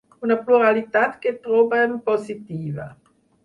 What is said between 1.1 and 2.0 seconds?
que trobem